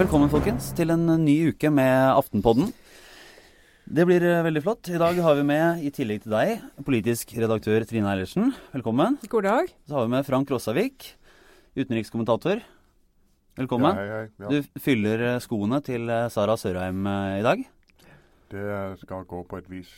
[0.00, 2.70] Velkommen folkens til en ny uke med Aftenpodden.
[3.84, 4.88] Det blir eh, veldig flott.
[4.88, 8.54] I dag har vi med, i tillegg til deg, politisk redaktør Trine Eilertsen.
[8.72, 9.18] Velkommen.
[9.28, 9.68] God dag.
[9.84, 11.10] Så har vi med Frank Rossavik,
[11.76, 12.62] utenrikskommentator.
[13.60, 14.00] Velkommen.
[14.00, 14.30] Ja, hei, hei.
[14.40, 17.66] Ja, Du fyller eh, skoene til eh, Sara Sørheim i dag.
[18.56, 19.92] det skal gå på et vis.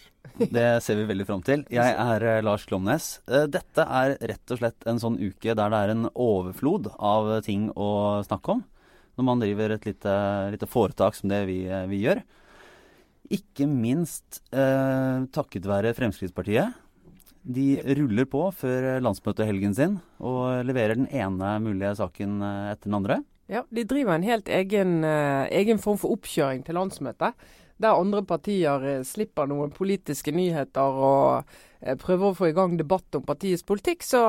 [0.59, 1.63] Det ser vi veldig fram til.
[1.71, 3.21] Jeg er Lars Klomnes.
[3.31, 7.71] Dette er rett og slett en sånn uke der det er en overflod av ting
[7.79, 8.67] å snakke om.
[9.19, 10.15] Når man driver et lite,
[10.55, 12.23] lite foretak som det vi, eh, vi gjør.
[13.33, 16.79] Ikke minst eh, takket være Fremskrittspartiet.
[17.43, 17.67] De
[17.99, 23.19] ruller på før landsmøtehelgen sin og leverer den ene mulige saken eh, etter den andre.
[23.53, 27.37] Ja, De driver en helt egen, eh, egen form for oppkjøring til landsmøtet.
[27.83, 31.45] Der andre partier eh, slipper noen politiske nyheter og
[31.81, 34.23] eh, prøver å få i gang debatt om partiets politikk, så,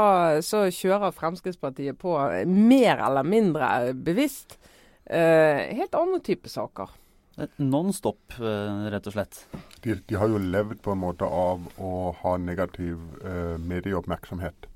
[0.44, 4.73] så kjører Fremskrittspartiet på eh, mer eller mindre bevisst eh,
[5.10, 6.90] helt andre type saker.
[7.38, 9.46] Eh, Non stop, eh, rett og slett.
[9.82, 14.68] De, de har jo levd på en måte av å ha negativ eh, medieoppmerksomhet.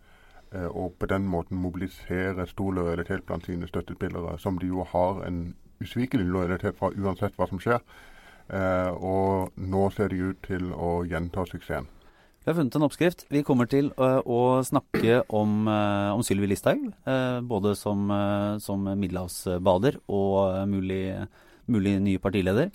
[0.51, 5.23] Eh, og på den måten mobilisere stor lojalitet blant sine støttespillere, som de jo har
[5.27, 7.83] en usvikelig lojalitet fra uansett hva som skjer.
[8.49, 11.89] Eh, og nå ser de ut til å gjenta suksessen.
[12.47, 13.25] Vi har funnet en oppskrift.
[13.27, 16.79] Vi kommer til øh, å snakke om, øh, om Sylvi Listhaug.
[17.03, 18.07] øh, både som,
[18.63, 21.27] som middelhavsbader og mulig,
[21.67, 22.71] mulig ny partileder.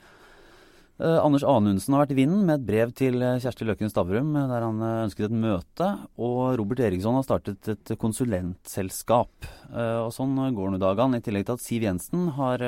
[1.00, 4.60] Eh, Anders Anundsen har vært i vinden med et brev til Kjersti Løken Stavrum der
[4.60, 5.90] han ønsket et møte.
[6.20, 9.52] Og Robert Eriksson har startet et konsulentselskap.
[9.72, 11.16] Eh, og sånn går nå dagene.
[11.16, 12.60] I tillegg til at Siv Jensen har,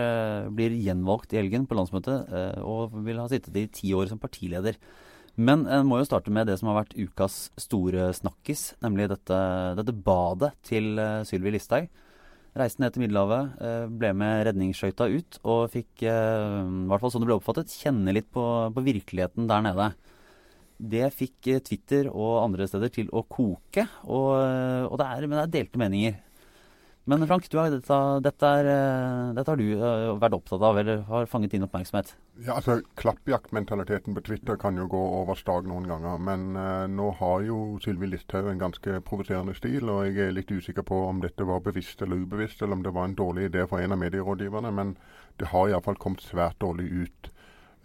[0.57, 4.81] blir gjenvalgt i helgen på landsmøtet og vil ha sittet i ti år som partileder.
[5.35, 9.39] Men en må jo starte med det som har vært ukas store snakkis, nemlig dette,
[9.81, 11.89] dette badet til uh, Sylvi Listhaug.
[12.55, 17.11] Reiste ned til Middelhavet, eh, ble med redningsskøyta ut og fikk, eh, i hvert fall
[17.11, 19.89] sånn det ble oppfattet, kjenne litt på, på virkeligheten der nede.
[20.79, 25.27] Det fikk eh, Twitter og andre steder til å koke, og, eh, og det er,
[25.27, 26.21] men det er delte meninger.
[27.05, 31.03] Men Frank, har, dette, dette, er, eh, dette har du eh, vært opptatt av, eller
[31.05, 32.15] har fanget din oppmerksomhet.
[32.47, 36.17] Ja, altså Klappjaktmentaliteten på Twitter kan jo gå over stag noen ganger.
[36.17, 40.49] Men eh, nå har jo Sylvi Listhaug en ganske provoserende stil, og jeg er litt
[40.49, 43.69] usikker på om dette var bevisst eller ubevisst, eller om det var en dårlig idé
[43.69, 44.73] for en av medierådgiverne.
[44.73, 44.97] Men
[45.37, 47.34] det har iallfall kommet svært dårlig ut.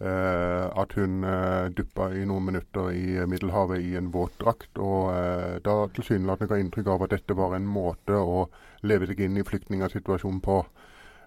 [0.00, 5.58] Eh, at hun uh, duppa i noen minutter i Middelhavet i en våtdrakt, og eh,
[5.60, 8.46] da tilsynelatende ga inntrykk av at dette var en måte å
[8.88, 10.62] leve seg inn i flyktningsituasjonen på.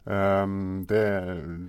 [0.03, 1.03] Um, det,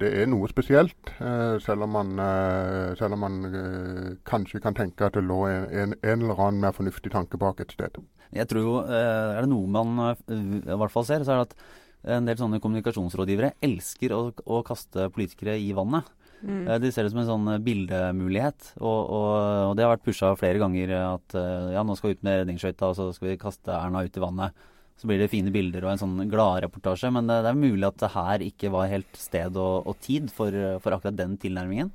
[0.01, 4.75] det er noe spesielt, uh, selv om man, uh, selv om man uh, kanskje kan
[4.75, 8.01] tenke at det lå en, en, eller annen mer fornuftig tanke bak et sted.
[8.35, 11.45] Jeg tror jo, eh, Er det noe man eh, i hvert fall ser, så er
[11.45, 16.09] det at en del sånne kommunikasjonsrådgivere elsker å, å kaste politikere i vannet.
[16.45, 16.69] Mm.
[16.69, 18.75] Eh, De ser det som en sånn bildemulighet.
[18.81, 19.33] Og, og,
[19.71, 22.41] og det har vært pusha flere ganger at eh, ja, nå skal vi ut med
[22.43, 24.71] redningsskøyta, og så skal vi kaste Erna ut i vannet.
[25.01, 27.11] Så blir det fine bilder og en sånn gladreportasje.
[27.17, 30.31] Men det, det er mulig at det her ikke var helt sted og, og tid
[30.33, 31.91] for, for akkurat den tilnærmingen.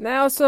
[0.00, 0.46] Nei, altså,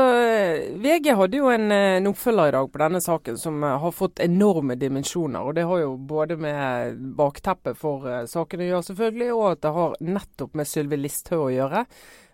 [0.80, 3.92] VG hadde jo en, eh, en oppfølger i dag på denne saken som eh, har
[3.92, 5.44] fått enorme dimensjoner.
[5.44, 9.60] og Det har jo både med bakteppet for eh, saken å gjøre, selvfølgelig, og at
[9.66, 11.84] det har nettopp med Sylvi Listhaug å gjøre.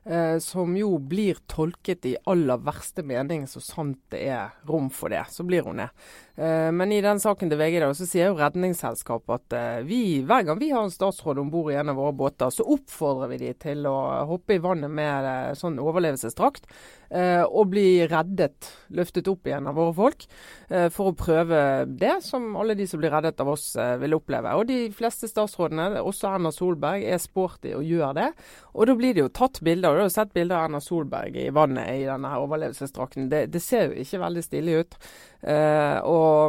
[0.04, 5.12] Eh, som jo blir tolket i aller verste mening, så sant det er rom for
[5.12, 5.26] det.
[5.28, 5.90] Så blir hun det.
[6.40, 10.46] Eh, men i den saken til VG så sier jo Redningsselskapet at eh, vi, hver
[10.48, 13.40] gang vi har en statsråd om bord i en av våre båter, så oppfordrer vi
[13.42, 13.96] de til å
[14.30, 16.70] hoppe i vannet med eh, sånn overlevelsesdrakt.
[17.10, 20.26] og bli reddet, løftet opp igjen av våre folk,
[20.94, 24.52] for å prøve det som alle de som blir reddet av oss vil oppleve.
[24.54, 28.28] Og de fleste statsrådene, også Erna Solberg, er sporty og gjør det.
[28.78, 29.90] Og da blir det jo tatt bilder.
[29.90, 33.26] og Du har jo sett bilder av Erna Solberg i vannet i denne overlevelsesdrakten.
[33.32, 34.98] Det, det ser jo ikke veldig stilig ut.
[35.42, 35.98] Eh,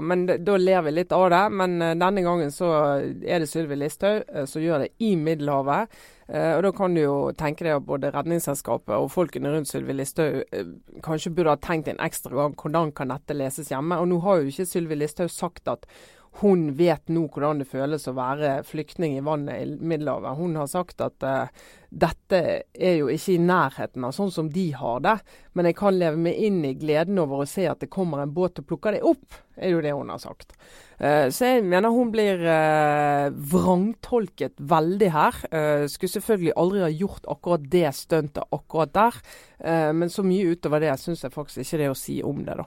[0.03, 1.44] men da ler vi litt av det.
[1.58, 2.72] Men eh, denne gangen så
[3.02, 5.91] er det Sylvi Listhaug eh, som gjør det i Middelhavet.
[6.28, 9.97] Eh, og Da kan du jo tenke deg at både Redningsselskapet og folkene rundt Sylvi
[9.97, 10.41] Listhaug
[11.06, 14.00] kanskje burde ha tenkt en ekstra gang hvordan kan dette leses hjemme.
[14.00, 15.88] Og nå har jo ikke Sylvi Listhaug sagt at
[16.40, 20.38] hun vet nå hvordan det føles å være flyktning i vannet i Middelhavet.
[20.40, 21.52] Hun har sagt at uh,
[21.92, 22.40] dette
[22.72, 25.18] er jo ikke i nærheten av sånn som de har det,
[25.54, 28.32] men jeg kan leve meg inn i gleden over å se at det kommer en
[28.32, 29.28] båt og plukker det opp,
[29.60, 30.56] er jo det hun har sagt.
[31.04, 35.46] Uh, så jeg mener hun blir uh, vrangtolket veldig her.
[35.92, 39.24] Skulle selvfølgelig aldri ha gjort akkurat det stuntet akkurat der,
[39.94, 42.56] men så mye utover det syns jeg faktisk ikke det er å si om det,
[42.64, 42.66] da.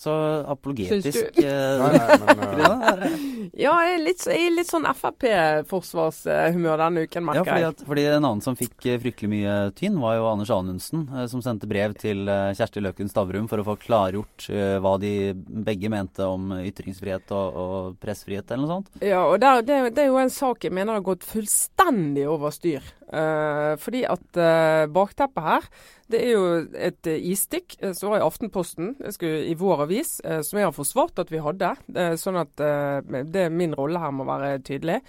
[0.00, 0.12] Så
[0.48, 2.46] apologetisk eh, Nei, nei,
[3.04, 3.16] eh,
[3.60, 7.74] ja, jeg er litt, jeg er litt sånn Frp-forsvarshumør denne uken, Ja, fordi, jeg.
[7.74, 11.42] at, fordi en annen som fikk eh, fryktelig mye tynn, var jo Anders Anundsen, som
[11.44, 14.48] sendte brev til Kjersti Løken Stavrum for å få klargjort
[14.80, 19.04] hva de begge mente om ytringsfrihet og, og pressefrihet, eller noe sånt.
[19.04, 22.54] Ja, og det, det, det er jo en sak jeg mener har gått fullstendig over
[22.56, 22.88] styr.
[23.10, 25.66] Eh, fordi at uh, bakteppet her,
[26.10, 26.44] det er jo
[26.78, 30.76] et uh, isstikk eh, som var i Aftenposten skulle, i vår avis, som jeg har
[30.76, 31.72] forsvart at vi hadde.
[32.20, 35.00] Sånn at det er min rolle her må være tydelig.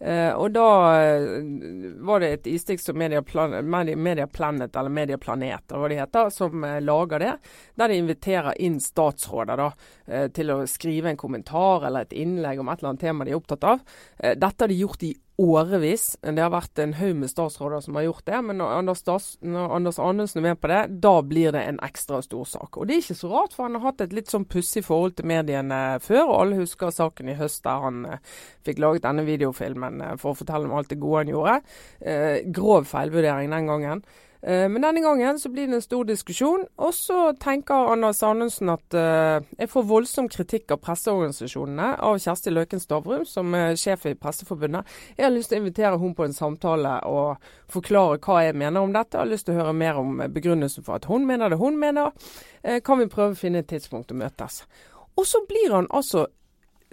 [0.00, 0.66] Eh, og da
[0.96, 1.42] eh,
[2.00, 5.98] var det et isstikk som Media, Plan Media, Media Planet, eller Media Planet, hva de
[6.00, 7.34] heter, som eh, lager det.
[7.76, 9.70] Der de inviterer inn statsråder da,
[10.08, 13.34] eh, til å skrive en kommentar eller et innlegg om et eller annet tema de
[13.34, 13.84] er opptatt av.
[14.18, 16.16] Eh, dette har de gjort i årevis.
[16.20, 18.40] Det har vært en haug med statsråder som har gjort det.
[18.44, 21.80] Men når Anders, Stas, når Anders Anundsen er med på det, da blir det en
[21.84, 22.76] ekstra stor sak.
[22.76, 25.16] Og det er ikke så rart, for han har hatt et litt sånn pussig forhold
[25.16, 26.26] til mediene før.
[26.26, 28.02] Og alle husker saken i høst der han
[28.68, 31.60] fikk laget denne videofilmen eh, for å fortelle om alt det gode han gjorde.
[32.00, 34.02] Eh, grov feilvurdering den gangen.
[34.42, 38.70] Eh, Men denne gangen så blir det en stor diskusjon, og så tenker Anders Anundsen
[38.72, 44.06] at eh, jeg får voldsom kritikk av presseorganisasjonene av Kjersti Løken Stavrum, som er sjef
[44.08, 44.88] i Presseforbundet.
[45.18, 47.36] Jeg har lyst til å invitere hun på en samtale og
[47.68, 49.18] forklare hva jeg mener om dette.
[49.18, 51.76] Jeg har lyst til å høre mer om begrunnelsen for at hun mener det hun
[51.80, 52.16] mener.
[52.64, 54.62] Eh, Kan vi prøve å finne et tidspunkt å møtes?
[55.20, 56.24] Og så blir han altså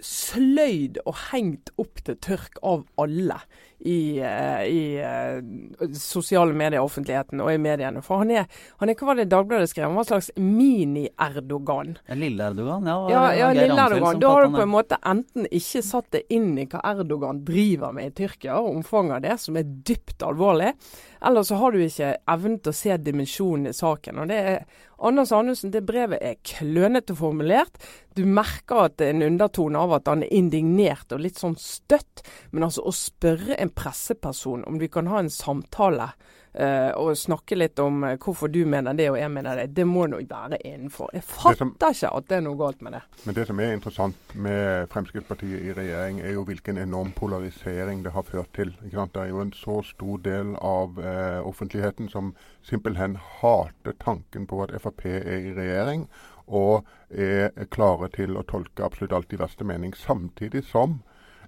[0.04, 3.40] sløyd og hengt opp til tørk av alle
[3.78, 8.02] i, eh, i uh, sosiale medier, offentligheten og i mediene.
[8.02, 8.48] For han er,
[8.80, 11.94] han er hva var det Dagbladet skrev, han var en slags mini-Erdogan.
[12.18, 12.96] Lille Erdogan, ja.
[13.12, 14.18] Ja, ja lille Erdogan.
[14.22, 17.94] Da har du på en måte enten ikke satt det inn i hva Erdogan driver
[17.94, 20.74] med i Tyrkia, og omfanget av det, som er dypt alvorlig,
[21.22, 24.22] eller så har du ikke evnen til å se dimensjonen i saken.
[24.22, 24.60] Og det er
[24.98, 27.78] Anders Anundsen, det brevet er klønete formulert.
[28.18, 31.54] Du merker at det er en undertone av at han er indignert og litt sånn
[31.60, 32.24] støtt.
[32.50, 36.10] Men altså å spørre en presseperson om vi kan ha en samtale
[36.54, 39.86] eh, og snakke litt om eh, hvorfor du mener det og jeg mener det, det
[39.86, 41.10] må nå være innenfor.
[41.14, 43.02] Jeg fatter som- ikke at det er noe galt med det.
[43.24, 48.12] Men det som er interessant med Fremskrittspartiet i regjering, er jo hvilken enorm polarisering det
[48.12, 48.74] har ført til.
[48.82, 54.62] Det er jo en så stor del av eh, offentligheten som simpelthen hater tanken på
[54.62, 56.08] at Frp er i regjering,
[56.48, 59.92] og er klare til å tolke absolutt alt i verste mening.
[59.96, 61.02] Samtidig som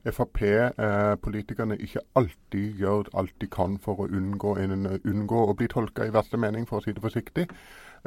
[0.05, 6.07] Frp-politikerne ikke alltid gjør alt de kan for å unngå, en, unngå å bli tolka
[6.07, 7.49] i verste mening, for å si det forsiktig.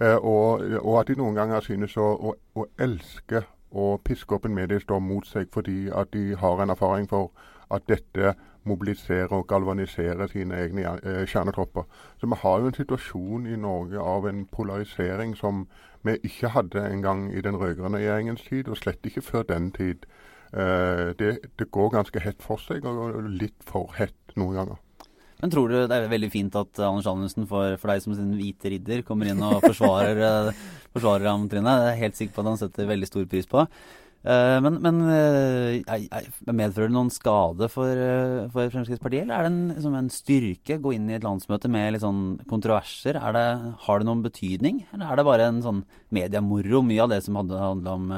[0.01, 3.43] Eh, og, og at de noen ganger synes å, å, å elske
[3.73, 7.31] å piske opp en mediestorm mot seg fordi at de har en erfaring for
[7.73, 11.83] at dette mobiliserer og galvaniserer sine egne eh, kjernetropper.
[12.17, 15.65] Så vi har jo en situasjon i Norge av en polarisering som
[16.03, 20.05] vi ikke hadde engang i den rød-grønne regjeringens tid, og slett ikke før den tid.
[20.53, 25.09] Eh, det, det går ganske hett for seg, og litt for hett noen ganger.
[25.41, 28.13] Men tror du det er veldig fint at eh, Anders Anundsen for, for deg som
[28.15, 30.61] sin hvite ridder kommer inn og forsvarer, eh,
[30.93, 31.73] forsvarer ham, Trine?
[31.81, 33.67] Jeg er helt sikker på at han setter veldig stor pris på.
[34.23, 38.03] Men men medfører det noen skade for,
[38.53, 41.89] for Fremskrittspartiet, eller er det en, liksom en styrke gå inn i et landsmøte med
[41.91, 43.19] litt sånn kontroverser?
[43.19, 43.43] Er det,
[43.83, 45.83] har det noen betydning, eller er det bare en sånn
[46.15, 46.79] mediemoro?
[46.87, 48.15] Mye av det som hadde handla om,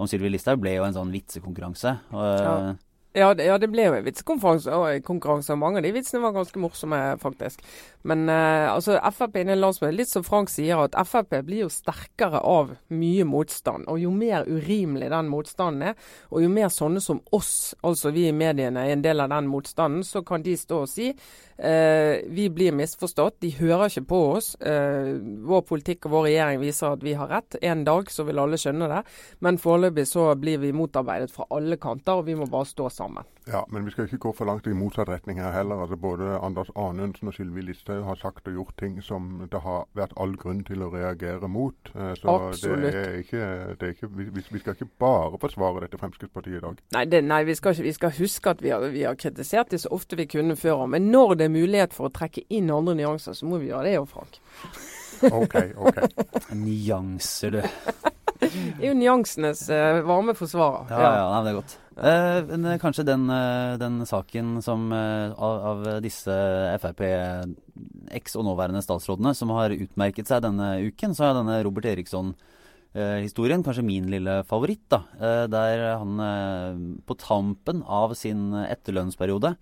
[0.00, 1.98] om Sylvi Listhaug, ble jo en sånn vitsekonkurranse.
[2.12, 2.76] Og, eh, Ja.
[3.12, 6.20] Ja, det, ja, det ble jo en vitsekonkurranse, og konkurranse, og mange av de vitsene
[6.22, 7.58] var ganske morsomme, faktisk.
[8.02, 12.40] Men eh, altså, Frp i landsmøtet, litt som Frank sier, at Frp blir jo sterkere
[12.46, 13.88] av mye motstand.
[13.92, 18.28] Og jo mer urimelig den motstanden er, og jo mer sånne som oss, altså vi
[18.30, 22.22] i mediene, er en del av den motstanden, så kan de stå og si eh,
[22.32, 24.54] vi blir misforstått, de hører ikke på oss.
[24.60, 25.12] Eh,
[25.46, 27.58] vår politikk og vår regjering viser at vi har rett.
[27.60, 29.02] En dag så vil alle skjønne det.
[29.44, 33.28] Men foreløpig så blir vi motarbeidet fra alle kanter, og vi må bare stå sammen.
[33.46, 35.80] Ja, men vi skal ikke gå for langt i motsatt retning her heller.
[35.80, 39.86] Altså Både Anders Anundsen og Sylvi Listhaug har sagt og gjort ting som det har
[39.96, 41.74] vært all grunn til å reagere mot.
[41.94, 42.82] Eh, Så Absolutt.
[42.82, 43.44] det er ikke,
[43.80, 46.78] det er ikke vi, vi skal ikke bare forsvare dette Fremskrittspartiet i dag.
[46.92, 49.70] Nei, det, nei vi, skal ikke, vi skal huske at vi har, vi har kritisert
[49.70, 50.86] det så ofte vi kunne før.
[50.86, 53.88] Men når det er mulighet for å trekke inn andre nyanser, så må vi gjøre
[53.88, 54.40] det jo, Frank.
[55.32, 55.98] OK, OK.
[56.64, 58.10] Nyanser, du.
[58.40, 60.90] Er jo nyansenes uh, varme forsvarer.
[60.90, 61.76] Ja, ja, nei, det er godt.
[62.00, 66.34] Uh, men kanskje den, uh, den saken som av, av disse
[66.80, 67.04] Frp
[68.16, 73.64] eks- og nåværende statsrådene som har utmerket seg denne uken, så er denne Robert Eriksson-historien
[73.66, 74.86] kanskje min lille favoritt.
[74.90, 75.02] da,
[75.52, 79.54] Der han på tampen av sin etterlønnsperiode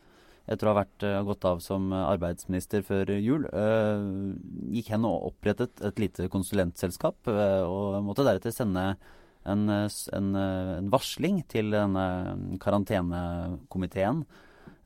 [0.49, 4.01] etter å ha vært, eh, gått av som arbeidsminister før jul, eh,
[4.73, 8.97] gikk hen og opprettet et lite konsulentselskap, eh, og måtte deretter sende
[9.47, 14.25] en, en, en varsling til denne karantenekomiteen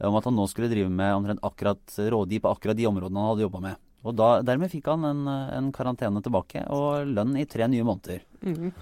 [0.02, 3.46] om at han nå skulle drive med akkurat rådgi på akkurat de områdene han hadde
[3.46, 3.76] jobba med.
[4.02, 8.24] Og da, Dermed fikk han en, en, karantene tilbake og lønn i tre nye måneder.
[8.42, 8.72] Mm.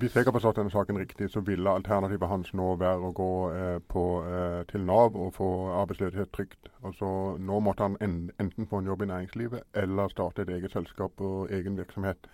[0.00, 3.32] Hvis jeg har forstått denne saken riktig, så ville alternativet hans nå være å gå
[3.52, 5.50] eh, på, eh, til Nav og få
[5.82, 6.70] arbeidsløshetstrygd.
[6.80, 10.72] Altså, nå måtte han en, enten få en jobb i næringslivet eller starte et eget
[10.72, 12.30] selskap og egen virksomhet.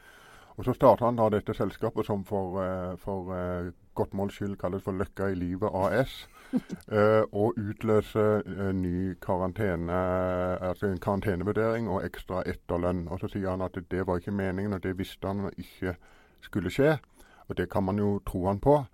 [0.56, 4.56] Og Så starta han da dette selskapet som for, eh, for uh, godt måls skyld
[4.56, 6.28] kalles for Løkka i livet AS.
[6.54, 9.92] Uh, og utløse uh, ny karantene,
[10.60, 13.08] altså en karantenevurdering og ekstra etterlønn.
[13.08, 15.96] Og Så sier han at det var ikke meningen, og det visste han ikke
[16.40, 16.98] skulle skje.
[17.48, 18.84] Og det kan man jo tro han på.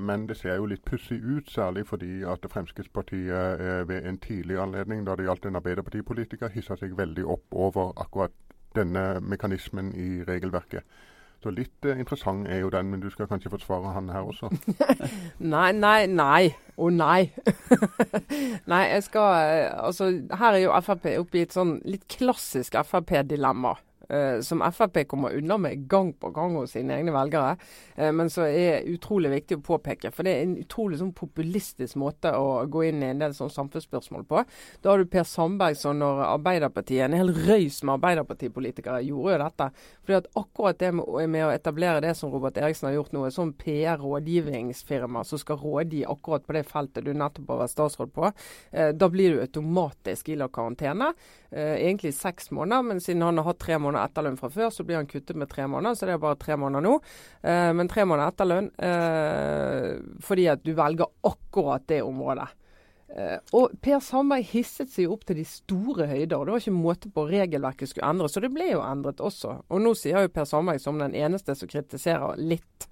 [0.00, 5.04] Men det ser jo litt pussig ut, særlig fordi at Fremskrittspartiet ved en tidlig anledning
[5.06, 8.32] da det gjaldt en Arbeiderpartipolitiker, hissa seg veldig opp over akkurat
[8.74, 10.82] denne mekanismen i regelverket.
[11.42, 14.50] Så litt eh, interessant er jo den, men du skal kanskje forsvare han her også?
[15.54, 17.32] nei, nei, nei og nei.
[18.70, 22.78] nei, jeg skal eh, Altså, her er jo Frp oppe i et sånn litt klassisk
[22.86, 23.74] Frp-dilemma
[24.44, 27.56] som Frp kommer unna med gang på gang hos sine egne velgere,
[27.96, 30.12] eh, men så er utrolig viktig å påpeke.
[30.14, 33.52] For det er en utrolig sånn populistisk måte å gå inn i en del sånn
[33.52, 34.44] samfunnsspørsmål på.
[34.82, 39.42] Da har du Per Sandberg som når Arbeiderpartiet, en hel røys med Arbeiderpartipolitikere, gjorde jo
[39.44, 39.70] dette.
[40.02, 43.36] Fordi at akkurat det med, å etablere det som Robert Eriksen har gjort nå, et
[43.36, 48.32] sånn PR-rådgivningsfirma som skal rådgi akkurat på det feltet du nettopp har vært statsråd på,
[48.72, 51.12] eh, da blir du automatisk ilagt karantene.
[51.52, 54.86] Eh, egentlig seks måneder, men siden han har hatt tre måneder etterlønn fra før, så
[54.88, 55.98] blir han kuttet med tre måneder.
[55.98, 56.94] Så det er bare tre måneder nå.
[57.44, 59.90] Eh, men tre måneder etterlønn eh,
[60.24, 62.48] fordi at du velger akkurat det området.
[63.52, 66.32] Og Per Sandberg hisset seg opp til de store høyder.
[66.32, 69.58] og Det var ikke måte på regelverket skulle endres, så det ble jo endret også.
[69.68, 72.86] Og nå sier jo Per Sandberg som den eneste som kritiserer litt,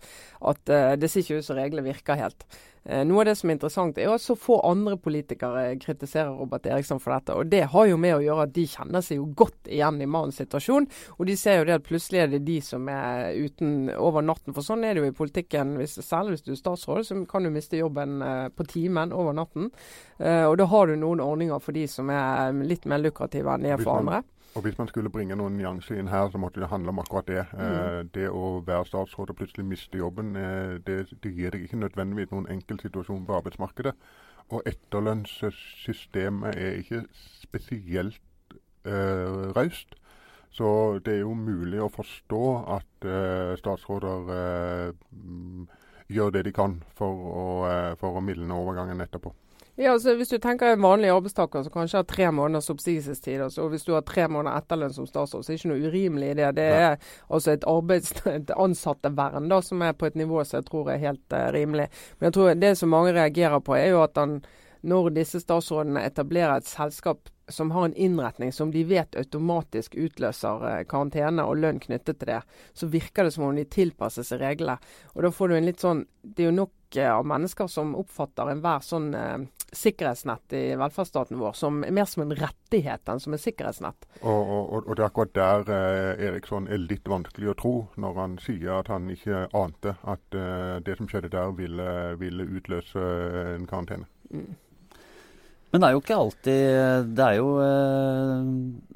[0.45, 0.61] at
[1.01, 2.45] det ser ikke ut som reglene virker helt.
[2.89, 6.65] Uh, noe av det som er interessant, er at så få andre politikere kritiserer Robert
[6.71, 7.37] Eriksson for dette.
[7.37, 10.09] Og det har jo med å gjøre at de kjenner seg jo godt igjen i
[10.09, 10.89] mannens situasjon.
[11.19, 14.57] Og de ser jo det at plutselig er det de som er uten over natten.
[14.57, 15.77] For sånn er det jo i politikken.
[15.81, 18.25] Hvis, særlig hvis du er statsråd, så kan du miste jobben
[18.57, 19.71] på timen over natten.
[20.17, 23.67] Uh, og da har du noen ordninger for de som er litt mer lukrative enn
[23.67, 24.25] de er for andre.
[24.55, 27.27] Og Hvis man skulle bringe noen nyanser inn her, så måtte det handle om akkurat
[27.27, 27.45] det.
[27.53, 27.61] Mm.
[27.61, 31.79] Eh, det å være statsråd og plutselig miste jobben, eh, det, det, gir deg ikke
[31.79, 33.95] nødvendigvis noen enkel situasjon på arbeidsmarkedet.
[34.51, 39.95] Og etterlønnssystemet er ikke spesielt eh, raust.
[40.51, 43.05] Så det er jo mulig å forstå at
[43.61, 44.33] statsråder
[46.11, 47.45] gjør det de kan for å,
[48.01, 49.31] for å mildne overgangen etterpå.
[49.81, 53.63] Ja, altså Hvis du tenker en vanlig arbeidstaker som kanskje har tre måneders oppsigelsestid, altså,
[53.65, 56.27] og hvis du har tre måneder etterlønn som statsråd, så er det ikke noe urimelig
[56.29, 56.51] i det.
[56.59, 56.99] Det er
[57.33, 61.01] altså et, arbeids, et ansattevern da, som er på et nivå som jeg tror er
[61.01, 61.89] helt uh, rimelig.
[62.19, 64.43] Men jeg tror det som mange reagerer på, er jo at han,
[64.87, 70.67] når disse statsrådene etablerer et selskap som har en innretning som de vet automatisk utløser
[70.69, 74.43] eh, karantene og lønn knyttet til det, så virker det som om de tilpasser seg
[74.43, 74.79] reglene.
[75.15, 77.97] Og da får du en litt sånn Det er jo nok eh, av mennesker som
[77.99, 79.39] oppfatter enhver sånn eh,
[79.73, 84.09] sikkerhetsnett i velferdsstaten vår som er mer som en rettighet enn som en sikkerhetsnett.
[84.21, 88.19] Og, og, og det er akkurat der eh, Eriksson er litt vanskelig å tro, når
[88.23, 93.07] han sier at han ikke ante at eh, det som skjedde der, ville, ville utløse
[93.57, 94.11] en karantene.
[94.31, 94.51] Mm.
[95.71, 98.41] Men det er jo ikke alltid Det er jo eh,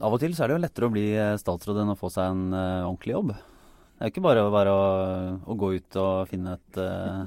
[0.03, 1.07] Av og til så er det jo lettere å bli
[1.39, 3.31] statsråd enn å få seg en eh, ordentlig jobb.
[3.35, 4.85] Det er jo ikke bare, bare å,
[5.47, 7.25] å, gå ut og finne et eh,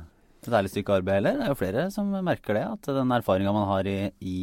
[0.47, 1.37] et ærlig stykke arbeid heller.
[1.37, 2.63] Det er jo flere som merker det.
[2.77, 4.37] At den erfaringa man har i, i,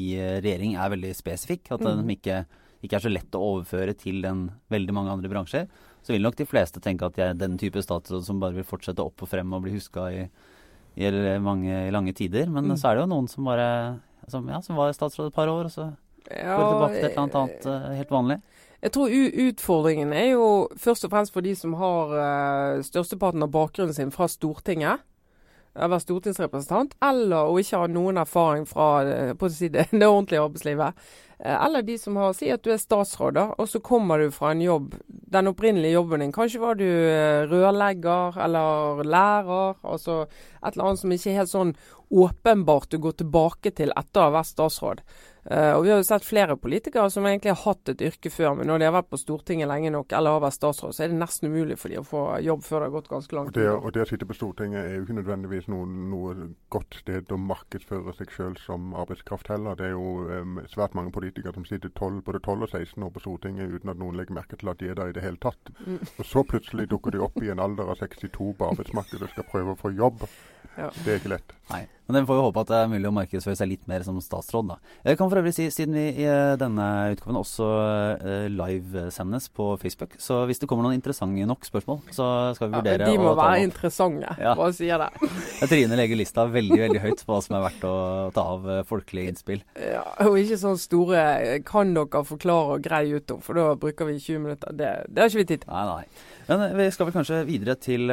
[0.44, 1.70] regjering er veldig spesifikk.
[1.74, 2.12] At den mm.
[2.16, 2.40] ikke,
[2.82, 5.68] ikke, er så lett å overføre til den veldig mange andre bransjer.
[6.04, 8.68] Så vil nok de fleste tenke at jeg er den type statsråd som bare vil
[8.68, 10.26] fortsette opp og frem og bli huska i,
[11.00, 12.50] i, mange, i lange tider.
[12.52, 12.76] Men mm.
[12.80, 13.68] så er det jo noen som bare
[14.32, 15.88] som, ja, som var statsråd et par år, og så
[16.30, 18.38] ja, går tilbake til et eller annet, annet uh, helt vanlig.
[18.84, 19.14] Jeg tror
[19.48, 24.12] utfordringen er jo først og fremst for de som har uh, størsteparten av bakgrunnen sin
[24.12, 25.04] fra Stortinget
[25.74, 30.44] å være stortingsrepresentant, eller å ikke ha noen erfaring fra eh, si det, det, ordentlige
[30.44, 31.04] arbeidslivet.
[31.38, 34.52] Eh, eller de som har Si at du er statsråd, og så kommer du fra
[34.54, 36.34] en jobb, den opprinnelige jobben din.
[36.34, 39.76] Kanskje var du eh, rørlegger eller lærer.
[39.82, 41.76] Altså et eller annet som ikke er helt sånn
[42.14, 45.02] åpenbart du går tilbake til etter å ha vært statsråd.
[45.44, 48.54] Uh, og Vi har jo sett flere politikere som egentlig har hatt et yrke før,
[48.56, 51.12] men når de har vært på Stortinget lenge nok eller har vært statsråd, så er
[51.12, 53.52] det nesten umulig for de å få jobb før det har gått ganske langt.
[53.52, 56.96] Og det, og det å sitte på Stortinget er jo ikke nødvendigvis noe, noe godt
[57.02, 59.76] sted å markedsføre seg selv som arbeidskraft heller.
[59.76, 63.12] Det er jo um, svært mange politikere som sitter 12, både 12 og 16 år
[63.12, 65.40] på Stortinget uten at noen legger merke til at de er der i det hele
[65.44, 65.74] tatt.
[65.84, 66.00] Mm.
[66.00, 69.50] Og så plutselig dukker de opp i en alder av 62 på arbeidsmarkedet og skal
[69.52, 70.24] prøve å få jobb.
[70.74, 70.88] Ja.
[71.04, 71.54] Det er ikke lett.
[71.70, 71.84] Nei.
[72.06, 74.18] Men vi får jo håpe at det er mulig å markedsføre seg litt mer som
[74.20, 74.76] statsråd, da.
[75.08, 77.68] Jeg kan for øvrig si, siden vi i eh, denne utgaven også
[78.20, 82.78] uh, livesendes på Facebook, så hvis det kommer noen interessante nok spørsmål, så skal vi
[82.78, 84.54] vurdere ja, De må være interessante, ja.
[84.76, 85.30] sier det.
[85.72, 87.96] Trine legger lista veldig veldig høyt på hva som er verdt å
[88.36, 89.64] ta av uh, folkelige innspill.
[89.80, 91.24] Ja, og ikke sånn store
[91.64, 94.76] 'kan dere forklare og greie ut om', for da bruker vi 20 minutter.
[94.76, 95.72] Det, det har ikke vi tid til.
[95.72, 96.04] Nei, nei.
[96.44, 98.10] Men vi skal vel kanskje videre til,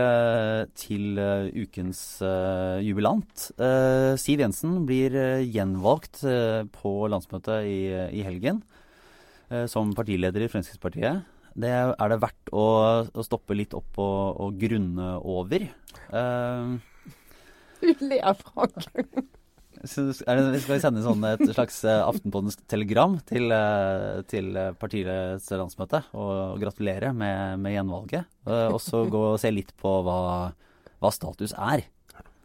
[0.79, 1.19] til
[1.65, 3.49] ukens uh, jubilant.
[3.59, 6.21] Uh, Siv Jensen blir uh, gjenvalgt
[6.77, 7.81] på landsmøtet i,
[8.21, 8.63] i helgen
[9.67, 11.25] som partileder i Fremskrittspartiet.
[11.59, 12.67] Det er det verdt å,
[13.03, 15.65] å stoppe litt opp og, og grunne over.
[17.81, 19.27] Du ler, Frank.
[19.81, 20.13] Det,
[20.61, 27.09] skal vi sende sånn et slags uh, telegram til, uh, til partiets landsmøte og, gratulere
[27.17, 28.29] med, med gjenvalget.
[28.45, 30.19] Uh, og så gå og se litt på hva,
[31.01, 31.87] hva status er.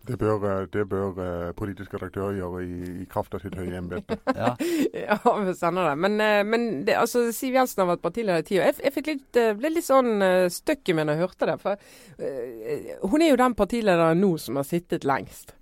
[0.07, 1.17] Det bør, det bør
[1.59, 4.17] politisk redaktør gjøre i, i, kraft av sitt høye embete.
[4.39, 4.53] ja.
[4.95, 5.97] ja, vi sender det.
[6.07, 6.17] Men,
[6.47, 8.63] men det, altså, Siv Jensen har vært partileder i tid.
[8.63, 10.23] Jeg, jeg litt, ble litt sånn
[10.55, 11.59] støkk i meg da jeg hørte det.
[11.59, 15.57] For hun er jo den partilederen nå som har sittet lengst.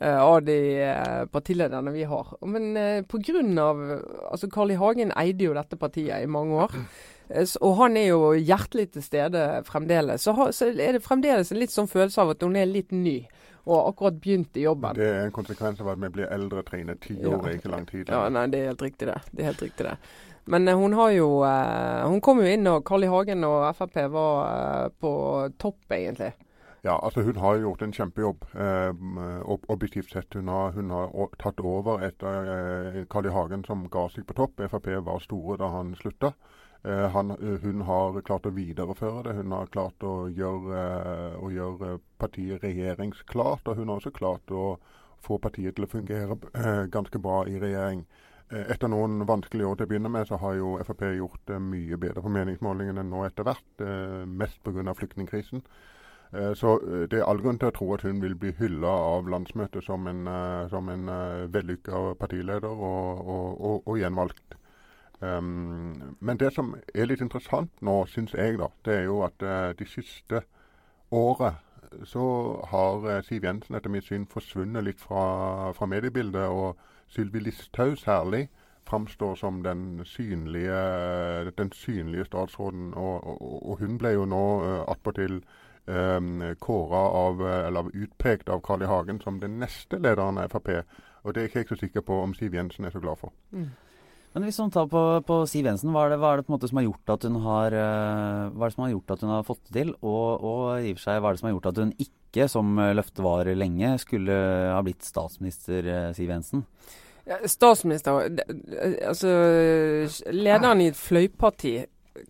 [0.00, 2.26] Eh, av de eh, partilederne vi har.
[2.40, 3.74] Men uh, pga.
[4.30, 4.78] Altså Carl I.
[4.78, 6.74] Hagen eide jo dette partiet i mange år.
[7.62, 10.26] Og han er jo hjertelig til stede fremdeles.
[10.26, 13.22] Så, så er det fremdeles en litt sånn følelse av at hun er litt ny
[13.64, 14.98] og akkurat begynt i jobben.
[14.98, 16.98] Det er en konsekvens av at vi blir eldre, Trine.
[17.00, 17.40] Ti år ja.
[17.48, 18.10] er ikke lang tid.
[18.12, 19.16] Ja, nei, det er helt riktig det.
[19.30, 19.94] Det helt riktig det.
[20.52, 21.28] Men hun har jo
[22.04, 23.08] Hun kom jo inn og Carl I.
[23.08, 25.14] Hagen og Frp var på
[25.56, 26.34] topp, egentlig.
[26.84, 28.90] Ja, altså Hun har gjort en kjempejobb eh,
[29.72, 30.34] objektivt sett.
[30.34, 33.30] Hun har, hun har, tatt over etter eh, Carl I.
[33.32, 34.60] Hagen som ga seg på topp.
[34.68, 36.34] Frp var store da han slutta.
[36.84, 39.32] Eh, han, hun har klart å videreføre det.
[39.38, 43.64] Hun har klart å gjøre, eh, å gjøre, partiet regjeringsklart.
[43.64, 44.76] Og hun har også klart å
[45.24, 48.04] få partiet til å fungere eh, ganske bra i regjering.
[48.52, 51.64] Eh, etter noen vanskelige år til å begynne med, så har jo Frp gjort det
[51.64, 53.88] mye bedre på meningsmålingene nå etter hvert.
[54.28, 54.98] mest pga.
[55.00, 55.64] flyktningkrisen.
[56.34, 58.90] Eh, så eh, det er all grunn til å tro at hun vil bli hylla
[59.14, 61.10] av landsmøtet som en, eh, som en
[61.54, 64.58] vellykka partileder og, og, og, og gjenvalgt.
[65.20, 69.44] Um, men det som er litt interessant nå, syns jeg, da, det er jo at
[69.46, 70.42] uh, de siste
[71.14, 71.62] året
[72.04, 72.24] så
[72.68, 76.50] har Siv Jensen etter mitt syn forsvunnet litt fra, fra mediebildet.
[76.50, 76.74] Og
[77.14, 78.48] Sylvi Listhaug særlig
[78.90, 80.80] framstår som den synlige,
[81.56, 82.90] den synlige statsråden.
[82.98, 88.86] Og, hun ble jo nå uh, attpåtil kåra av, eller utpekt av Carl I.
[88.86, 90.84] Hagen som den neste lederen av Frp.
[91.24, 93.32] Og det er ikke jeg så sikker på om Siv Jensen er så glad for.
[93.52, 93.70] Mm.
[94.34, 96.52] Men hvis man tar på, på Siv Jensen, hva er, det, hva er det, på
[96.52, 99.14] en måte som har gjort at hun har uh, hva er det som har gjort
[99.14, 99.94] at hun har fått det til?
[100.02, 102.48] Og, og i og for seg, hva er det som har gjort at hun ikke,
[102.50, 104.36] som løftet var lenge, skulle
[104.74, 106.64] ha blitt statsminister uh, Siv Jensen?
[107.24, 108.26] Ja, statsminister
[109.08, 109.30] Altså,
[110.28, 111.76] lederen i et fløyparti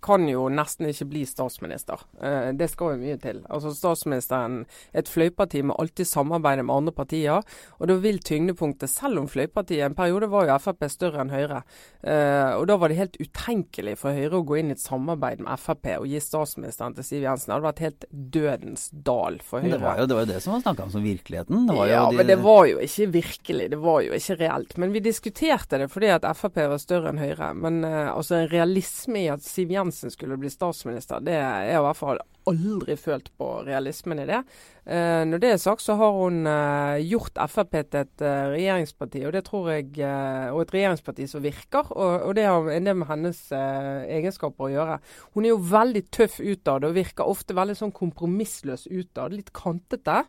[0.05, 2.01] kan jo nesten ikke bli statsminister.
[2.23, 3.43] Eh, det skal jo mye til.
[3.53, 4.65] Altså Statsministeren
[4.97, 7.45] Et fløyparti må alltid samarbeide med andre partier.
[7.79, 11.63] Og da vil tyngdepunktet, selv om fløypartiet En periode var jo Frp større enn Høyre.
[12.01, 15.43] Eh, og da var det helt utenkelig for Høyre å gå inn i et samarbeid
[15.45, 17.51] med Frp og gi statsministeren til Siv Jensen.
[17.51, 19.77] Det hadde vært helt dødens dal for Høyre.
[19.77, 21.69] Det var jo det, var jo det som var snakka om som virkeligheten.
[21.91, 22.21] ja, de...
[22.21, 23.69] men det var jo ikke virkelig.
[23.75, 24.77] Det var jo ikke reelt.
[24.81, 27.53] Men vi diskuterte det fordi at Frp var større enn Høyre.
[27.59, 31.83] Men uh, altså en realisme i at Siv Jensen skulle bli statsminister, det er i
[31.83, 34.41] hvert fall aldri følt på realismen i det.
[34.85, 39.23] Eh, når det er sagt, så har hun eh, gjort Frp til et eh, regjeringsparti,
[39.25, 41.89] og det tror jeg, eh, og et regjeringsparti som virker.
[41.93, 44.99] Og, og det har en del med hennes eh, egenskaper å gjøre.
[45.37, 49.37] Hun er jo veldig tøff utad og virker ofte veldig sånn kompromissløs utad.
[49.37, 50.25] Litt kantete.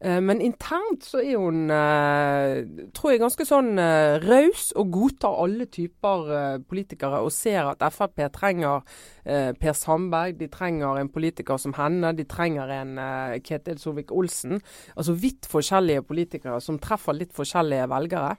[0.00, 5.38] Eh, men internt så er hun, eh, tror jeg, ganske sånn eh, raus og godtar
[5.44, 8.82] alle typer politikere og ser at Frp trenger
[9.24, 12.98] Per Sandberg, de trenger en politiker som henne, de trenger en
[13.40, 14.58] Ketil Solvik-Olsen.
[14.98, 18.34] Altså vidt forskjellige politikere som treffer litt forskjellige velgere.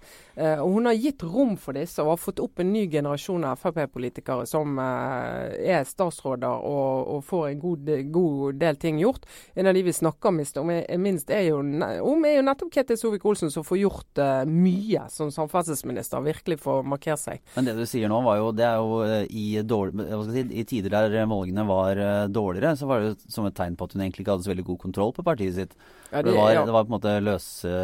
[0.62, 3.63] Og hun har gitt rom for disse og har fått opp en ny generasjon av
[3.63, 9.26] Frp-politikere som er statsråder og, og får en god, god, del ting gjort.
[9.58, 10.30] En av de vi snakker
[10.62, 11.60] om, er, minst er er jo,
[12.05, 16.23] om er jo nettopp Ketil Solvik-Olsen som får gjort uh, mye som samferdselsminister.
[16.25, 17.43] Virkelig får markert seg.
[17.55, 20.65] Men det du sier nå, var jo, det er jo uh, i, dårlig, si, i,
[20.67, 23.95] tider der valgene var uh, dårligere, så var det jo som et tegn på at
[23.95, 25.73] hun egentlig ikke hadde så veldig god kontroll på partiet sitt.
[26.12, 26.67] Ja, det, det, var, ja.
[26.67, 27.79] det, var, på en måte løse,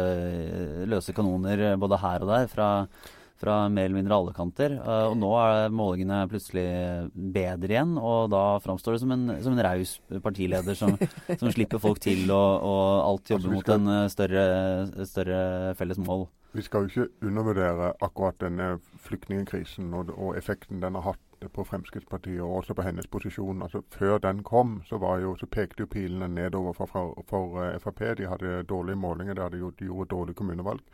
[0.88, 2.68] løse kanoner både her og der fra
[3.42, 4.76] fra mer eller mindre alle kanter.
[4.78, 6.66] Uh, og nå er målingene plutselig
[7.12, 10.94] bedre igjen, og da framstår det som en, som en raus partileder som,
[11.40, 14.44] som, slipper folk til og, og alt jobber altså, mot en eh, større,
[15.08, 15.42] større,
[15.78, 16.26] felles mål.
[16.52, 21.64] Vi skal jo ikke undervurdere akkurat denne flyktningkrisen og, og, effekten den har hatt på
[21.64, 23.62] Fremskrittspartiet og også på hennes posisjon.
[23.64, 27.78] Altså, før den kom, så, jo, så pekte jo pilene nedover for, for, for uh,
[27.82, 28.04] Frp.
[28.18, 30.84] De hadde dårlige målinger, de, hadde gjort, de gjorde dårlige kommunevalg.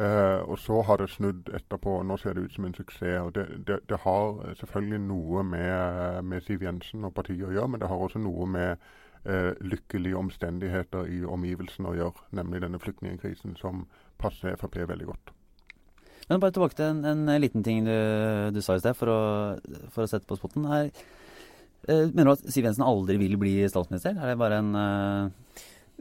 [0.00, 1.98] Uh, og så har det snudd etterpå.
[2.00, 3.20] og Nå ser det ut som en suksess.
[3.22, 7.68] og Det, det, det har selvfølgelig noe med, med, Siv Jensen og partiet å gjøre,
[7.70, 8.82] men det har også noe med
[9.28, 12.26] uh, lykkelige omstendigheter i omgivelsene å gjøre.
[12.34, 13.86] Nemlig denne flyktningkrisen som
[14.18, 15.34] passer Frp veldig godt.
[16.28, 17.94] Men bare tilbake til en, en liten ting du,
[18.50, 19.20] du, sa i sted, for å,
[19.94, 20.66] for å sette på spotten.
[20.72, 20.90] Her,
[21.86, 24.18] uh, mener du at Siv Jensen aldri vil bli statsminister?
[24.18, 24.74] Er det bare en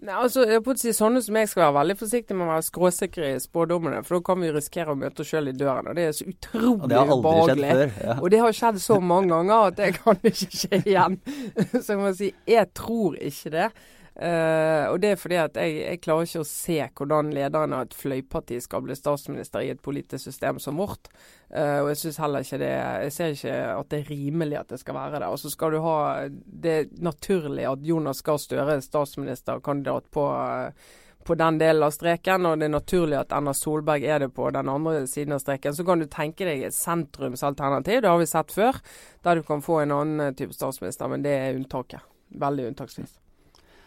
[0.04, 2.52] Nei, altså, jeg på å si Sånne som jeg skal være veldig forsiktig med å
[2.52, 4.02] være skråsikre i spådommene.
[4.04, 5.88] For da kan vi risikere å møte oss sjøl i døren.
[5.92, 7.72] Og det er så utrolig ubehagelig.
[8.04, 8.18] Ja.
[8.20, 11.20] Og det har skjedd så mange ganger at det kan ikke skje igjen.
[11.84, 13.70] så jeg må si, jeg tror ikke det.
[14.14, 17.88] Uh, og det er fordi at jeg, jeg, klarer ikke å se hvordan lederen av
[17.88, 21.10] et fløyparti skal bli statsminister i et politisk system som vårt.
[21.50, 24.74] Uh, og jeg synes heller ikke det Jeg ser ikke at det er rimelig at
[24.76, 25.32] det skal være det.
[25.34, 25.98] Og så skal du ha
[26.30, 30.92] Det er naturlig at Jonas Gahr Støre er statsministerkandidat på uh,
[31.24, 34.50] på den delen av streken, og det er naturlig at Erna Solberg er det på
[34.52, 35.72] den andre siden av streken.
[35.76, 38.84] Så kan du tenke deg et sentrumsalternativ, det har vi sett før,
[39.24, 42.04] der du kan få en annen type statsminister, men det er unntaket.
[42.44, 43.23] Veldig unntaksvis.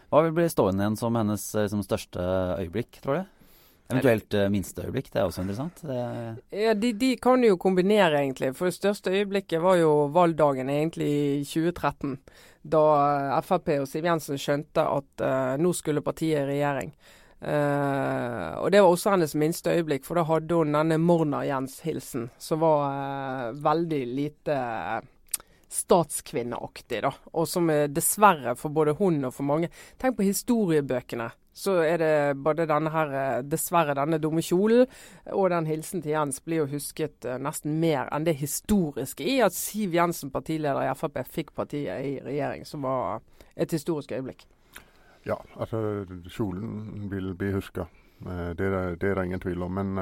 [0.07, 2.23] Hva vil bli stående igjen som hennes liksom, største
[2.61, 3.33] øyeblikk, tror du?
[3.87, 5.79] Eventuelt uh, minste øyeblikk, det er også interessant.
[5.87, 5.99] Det...
[6.51, 8.51] Ja, de, de, kan jo kombinere, egentlig.
[8.57, 12.17] For det største øyeblikket var jo valgdagen egentlig i 2013.
[12.67, 12.83] Da
[13.35, 16.91] uh, Frp og Siv Jensen skjønte at uh, nå skulle partiet i regjering.
[17.37, 22.63] Uh, og det var også hennes minste øyeblikk, for da hadde hun denne Morna-Jens-hilsen, som
[22.63, 24.57] var veldig lite
[25.69, 27.11] statskvinneaktig, da.
[27.33, 31.29] Og som dessverre for både hun og for mange Tenk på historiebøkene.
[31.57, 34.85] Så er det både denne her, eh, dessverre denne dumme kjolen
[35.33, 39.39] og den hilsen til Jens blir jo husket uh, nesten mer enn det historiske i
[39.41, 43.25] at Siv Jensen, partileder i Frp, fikk partiet i regjering, som var
[43.57, 44.45] et historisk øyeblikk.
[45.25, 47.87] Ja, altså kjolen vil bli huska.
[48.21, 49.81] Eh, det, er det ingen tvil om.
[49.81, 49.97] Men,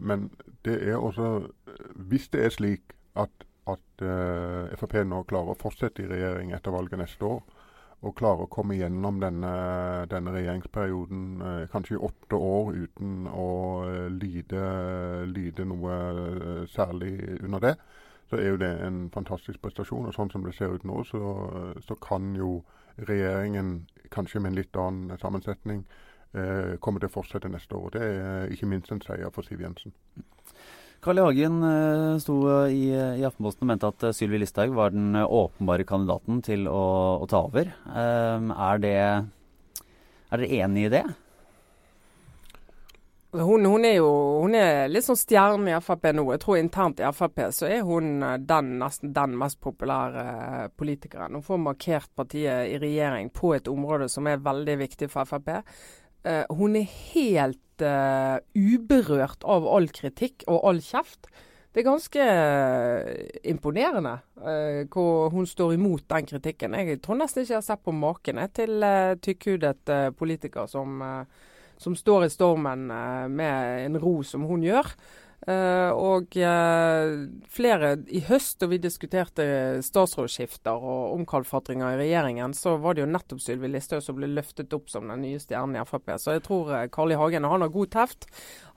[0.00, 0.30] men
[0.64, 1.46] det er også
[2.08, 6.74] Hvis det er slik at at uh, Frp nå klarer å fortsette i regjering etter
[6.74, 7.40] valget neste år.
[8.00, 9.52] Og klarer å komme gjennom denne,
[10.08, 13.50] denne regjeringsperioden uh, kanskje i åtte år uten å
[13.84, 14.62] uh, lide,
[15.28, 17.74] lide, noe særlig under det.
[18.30, 20.08] Så er jo det en fantastisk prestasjon.
[20.08, 21.20] Og sånn som det ser ut nå, så,
[21.82, 22.60] så kan jo
[23.00, 25.82] regjeringen, kanskje med en litt annen sammensetning,
[26.78, 27.88] komme til å fortsette neste år.
[27.96, 29.90] Det er ikke minst en seier for Siv Jensen.
[31.00, 31.22] Carl I.
[31.24, 32.36] Hagen uh, sto
[32.68, 36.68] i, i, Aftenposten og mente at uh, Sylvi Listhaug var den uh, åpenbare kandidaten til
[36.68, 36.84] å,
[37.24, 37.72] å ta over.
[37.88, 41.04] Uh, er, er dere enig i det?
[43.32, 44.10] Hun, hun, er jo
[44.42, 46.24] hun er litt sånn stjerne i Frp nå.
[46.34, 51.38] Jeg tror internt i Frp så er hun den, nesten den mest populære politikeren.
[51.38, 55.62] Hun får markert partiet i regjering på et område som er veldig viktig for Frp.
[56.24, 61.30] Hun er helt uh, uberørt av all kritikk og all kjeft.
[61.70, 63.10] Det er ganske uh,
[63.46, 66.74] imponerende uh, hvor hun står imot den kritikken.
[66.74, 71.02] Jeg tror nesten ikke jeg har sett på maken til uh, tykkhudet politiker som,
[71.78, 72.88] som, står i stormen
[73.30, 74.90] med en ro som hun gjør.
[75.48, 77.14] Uh, og uh,
[77.48, 79.44] flere i høst, da vi diskuterte
[79.80, 84.76] statsrådsskifter og omkalfatringer i regjeringen, så var det jo nettopp Sylvi Listhaug som ble løftet
[84.76, 86.12] opp som den nye stjernen i Frp.
[86.20, 87.16] Så jeg tror uh, I.
[87.20, 88.28] Hagen han har god teft.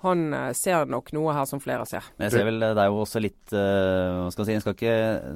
[0.03, 2.03] Han ser nok noe her som flere ser.
[2.17, 4.75] Men jeg ser vel det er jo også litt hva skal jeg si, En skal
[4.75, 4.95] ikke,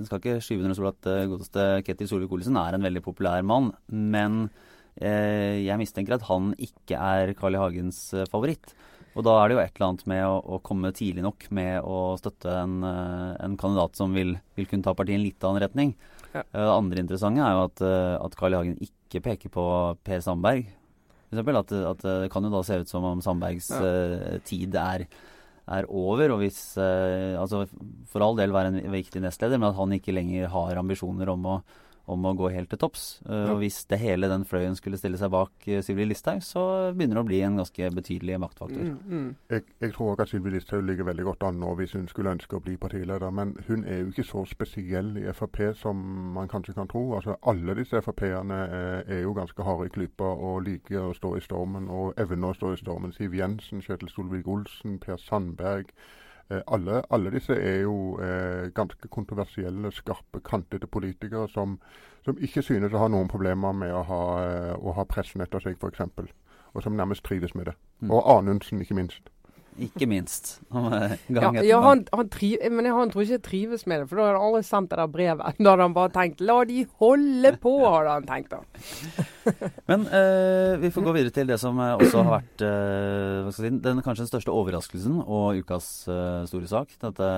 [0.09, 3.69] skal ikke skyve under stol at godeste Ketil Solvik-Olsen er en veldig populær mann.
[3.87, 4.49] Men
[4.99, 7.61] jeg mistenker at han ikke er Carl I.
[7.63, 8.75] Hagens favoritt.
[9.17, 11.81] Og da er det jo et eller annet med å, å komme tidlig nok med
[11.81, 15.47] å støtte en, eh, en kandidat som vil, vil, kunne ta partiet i en litt
[15.47, 15.93] annen retning.
[16.35, 16.43] Ja.
[16.43, 18.59] Eh, det andre interessante er jo at, eh, at Carl I.
[18.59, 19.63] Hagen ikke peker på
[20.05, 20.69] Per Sandberg.
[21.27, 23.81] For eksempel, at, at det kan jo da se ut som om Sandbergs ja.
[23.81, 25.07] uh, tid er,
[25.65, 26.31] er, over.
[26.35, 27.65] Og hvis Altså
[28.07, 31.49] for all del være en viktig nestleder, men at han ikke lenger har ambisjoner om
[31.51, 31.57] å,
[32.07, 33.05] om å gå helt til topps.
[33.27, 36.63] Uh, og Hvis det hele den fløyen skulle stille seg bak uh, Sylvi Listhaug, så
[36.95, 38.83] begynner det å bli en ganske betydelig maktfaktor.
[38.83, 39.29] Mm, mm.
[39.51, 42.33] Jeg, jeg, tror også at Sylvi Listhaug ligger veldig godt an nå hvis hun skulle
[42.37, 43.27] ønske å bli partileder.
[43.31, 45.99] Men hun er jo ikke så spesiell i Frp som
[46.37, 47.03] man kanskje kan tro.
[47.17, 51.35] Altså Alle disse Frp-ene er, er, jo ganske harde i klypa og liker å stå
[51.37, 53.15] i stormen og evner å stå i stormen.
[53.15, 55.91] Siv Jensen, Kjetil Solvik-Olsen, Per Sandberg.
[56.49, 61.79] Eh, alle, alle, disse er jo eh, ganske kontroversielle, skarpe, kantete politikere som,
[62.25, 65.63] som, ikke synes å ha noen problemer med å ha, eh, å ha pressen etter
[65.63, 66.31] seg, f.eks.
[66.73, 67.75] Og som nærmest trives med det.
[67.99, 68.11] Mm.
[68.11, 69.31] Og Anundsen, ikke minst.
[69.77, 70.57] Ikke minst.
[70.73, 74.25] ja, ja han, han triv, men han tror ikke jeg trives med det, for da
[74.25, 75.57] hadde han aldri sendt det der brevet.
[75.67, 78.61] Da hadde han bare tenkt 'la de holde på', hadde han tenkt da.
[79.89, 83.69] men eh, vi får gå videre til det som uh, også har vært uh, si,
[83.69, 85.87] den kanskje den største overraskelsen og ukas
[86.49, 86.91] store sak.
[87.01, 87.29] Dette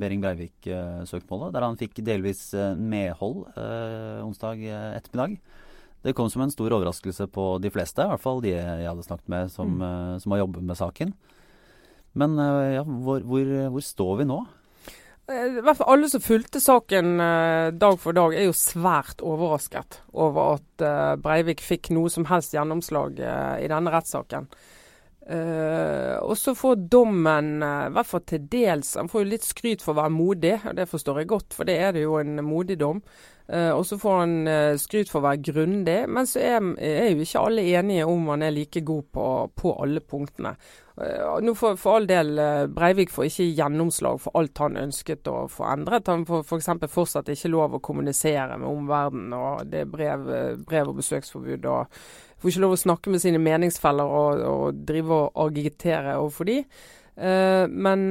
[0.00, 3.46] Behring Breivik-søksmålet, der han fikk delvis medhold
[4.24, 4.62] onsdag
[4.98, 5.38] ettermiddag.
[6.02, 9.04] Det kom som en stor overraskelse på de fleste, i hvert fall de jeg hadde
[9.04, 9.82] snakket med som, mm.
[9.84, 11.12] uh, som har jobbet med saken.
[12.16, 14.38] Men uh, ja, hvor, hvor, hvor, står vi nå?
[15.28, 17.20] Eh, I hvert fall alle som fulgte saken
[17.76, 20.88] dag for dag, er jo svært overrasket over at
[21.20, 24.48] Breivik fikk noe som helst gjennomslag i denne rettssaken.
[25.30, 29.92] og så får dommen, i hvert fall til dels Han får jo litt skryt for
[29.92, 32.80] å være modig, og det forstår jeg godt, for det er det jo en modig
[32.80, 33.04] dom.
[33.50, 37.08] Uh, og så får han uh, skryt for å være grundig, men så er, er,
[37.10, 39.24] jo ikke alle enige om han er like god på,
[39.58, 40.52] på alle punktene.
[40.94, 42.30] Uh, nå for, for, all del,
[42.70, 46.12] Breivik får ikke gjennomslag for alt han ønsket å få endret.
[46.12, 46.70] Han får f.eks.
[46.84, 50.30] For fortsatt ikke lov å kommunisere med omverdenen, og det er brev,
[50.68, 51.66] brev og besøksforbud.
[51.66, 52.00] og
[52.40, 56.62] Får ikke lov å snakke med sine meningsfeller og, og drive og agitere overfor de.
[57.68, 58.06] men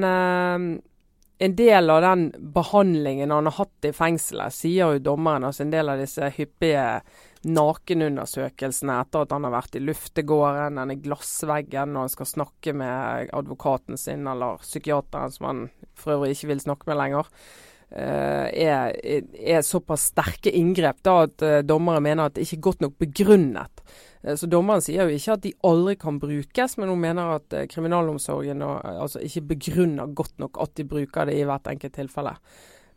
[1.41, 5.71] en del av den behandlingen han har hatt i fengselet, sier jo dommeren, altså en
[5.71, 6.99] del av disse hyppige
[7.47, 13.31] nakenundersøkelsene etter at han har vært i luftegården, denne glassveggen når han skal snakke med
[13.35, 15.63] advokaten sin eller psykiateren som han
[15.95, 17.31] for øvrig ikke vil snakke med lenger,
[17.95, 22.67] uh, er, er, såpass sterke inngrep da at uh, dommeren mener at det ikke er
[22.67, 23.85] godt nok begrunnet.
[24.21, 27.55] Eh, så Dommeren sier jo ikke at de aldri kan brukes, men hun mener at
[27.55, 31.95] eh, kriminalomsorgen eh, altså ikke begrunner godt nok at de bruker det i hvert enkelt
[31.95, 32.35] tilfelle.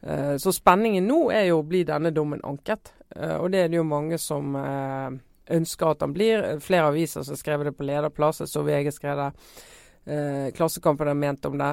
[0.03, 4.17] Så spenningen nå er jo blir denne dommen anket, og det er det jo mange
[4.19, 6.43] som ønsker at han blir.
[6.59, 10.51] Flere aviser som skrev det på lederplass, så VG skrev det.
[10.59, 11.71] Klassekampen har ment om det.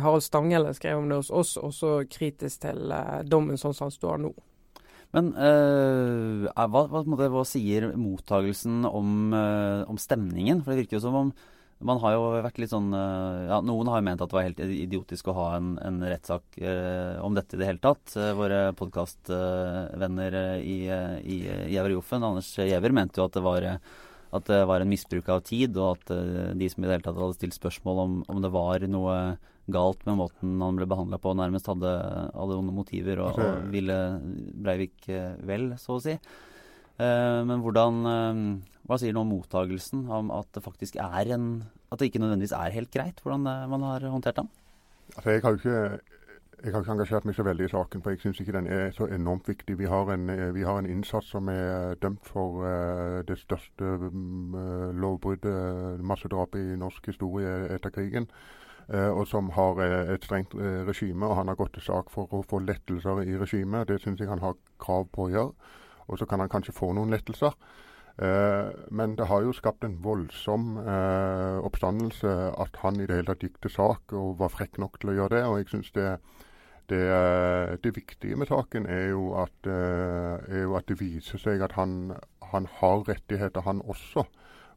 [0.00, 2.96] Harald Stanghelle skrev om det hos oss, også kritisk til
[3.28, 4.32] dommen sånn som han står nå.
[5.14, 10.64] Men uh, hva, hva, hva, sier mottagelsen om, uh, om, stemningen?
[10.64, 11.36] For det virker jo som om
[11.86, 14.46] man har jo vært litt sånn uh, ja, Noen har jo ment at det var
[14.46, 16.56] helt idiotisk å ha en, en rettssak
[17.20, 18.16] om dette i det hele tatt.
[18.38, 21.36] våre podkastvenner i, i
[21.74, 23.68] Gjever Joffen, Anders Giæver, mente jo at det var
[24.36, 27.20] at det var en misbruk av tid, og at de som i det hele tatt
[27.20, 29.14] hadde stilt spørsmål om, om det var noe
[29.72, 31.92] galt med måten han ble behandla på, nærmest hadde,
[32.34, 33.96] hadde onde motiver og, og, ville
[34.62, 36.16] Breivik eh, vel, så å si.
[36.96, 38.38] Uh, men hvordan uh,
[38.88, 40.06] Hva sier du om mottagelsen?
[40.08, 43.84] Om at det faktisk er en At det ikke nødvendigvis er helt greit hvordan man
[43.84, 44.48] har håndtert ham?
[45.12, 45.82] Altså, jeg har jo ikke
[46.64, 48.88] jeg har ikke engasjert meg så veldig i saken, for jeg syns ikke den er
[48.96, 49.76] så enormt viktig.
[49.78, 54.56] Vi har en, vi har en innsats som er dømt for uh, det største um,
[54.96, 58.30] lovbruddet, massedrapet i norsk historie etter krigen.
[58.86, 61.26] Eh, og som har eh, et strengt eh, regime.
[61.26, 63.88] og Han har gått til sak for å få lettelser i regimet.
[63.88, 65.74] Det syns jeg han har krav på å gjøre.
[66.06, 67.56] Og så kan han kanskje få noen lettelser.
[68.16, 70.78] Men det har jo skapt en voldsom
[71.68, 72.30] oppstandelse
[72.62, 75.16] at han i det hele tatt gikk til sak og var frekk nok til å
[75.18, 75.42] gjøre det.
[75.44, 76.06] Og jeg synes det,
[76.88, 77.02] det,
[77.84, 82.14] det, viktige med saken er jo, at, er jo at det viser seg at han,
[82.54, 84.24] han, har rettigheter, han også.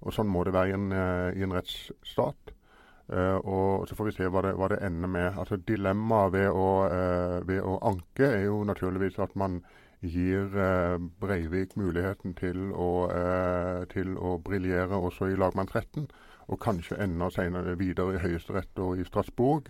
[0.01, 0.91] Og sånn må det være i en,
[1.39, 2.57] i en rettsstat.
[3.09, 5.37] Uh, og Så får vi se hva det, hva det ender med.
[5.41, 9.63] Altså Dilemmaet ved, uh, ved, å anke er jo naturligvis at man
[10.05, 13.09] gir uh, Breivik muligheten til å,
[13.91, 16.05] til å briljere også i lagmannsretten.
[16.49, 19.67] Og kanskje enda senere videre i Høyesterett og i Strasbourg.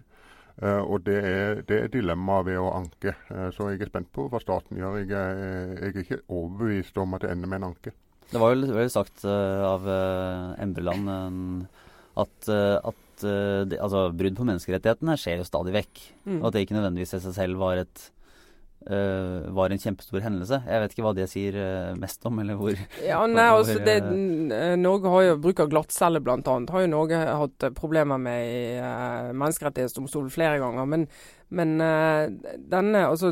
[0.62, 3.16] og Det er, det er dilemmaet ved å anke.
[3.52, 5.02] så jeg er spent på hva staten gjør.
[5.02, 7.92] Jeg er, jeg er ikke overbevist om at det ender med en anke.
[8.32, 9.92] Det var jo sagt av
[10.62, 11.68] Embreland
[12.16, 16.06] at, at uh, det, altså, brudd på menneskerettighetene skjer jo stadig vekk.
[16.26, 16.40] Mm.
[16.40, 18.06] Og at det ikke nødvendigvis i seg selv var et
[18.90, 20.60] uh, var en kjempestor hendelse.
[20.66, 23.98] Jeg vet ikke hva det sier uh, mest om, eller hvor Ja, nei, altså det,
[24.82, 26.40] Norge har jo bruk av glattcelle bl.a.
[26.44, 30.88] Har jo Norge hatt problemer med i uh, Menneskerettighetsdomstolen flere ganger.
[30.90, 31.06] Men,
[31.50, 33.32] men denne, altså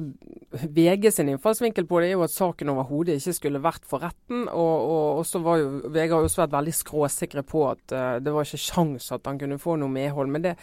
[0.73, 4.45] VG sin innfallsvinkel på det er jo at saken overhodet ikke skulle vært for retten.
[4.49, 8.47] Og, og også var jo VG har også vært veldig skråsikre på at det var
[8.47, 10.33] ikke sjans at han kunne få noe medhold.
[10.33, 10.55] Men det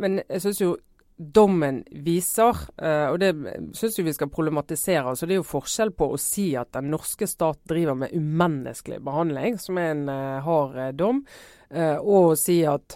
[0.00, 0.70] men jeg syns jo
[1.18, 3.32] dommen viser, uh, og det
[3.76, 5.02] syns vi skal problematisere.
[5.10, 9.00] altså Det er jo forskjell på å si at den norske stat driver med umenneskelig
[9.04, 11.24] behandling, som er en uh, hard uh, dom,
[11.68, 12.94] og å si at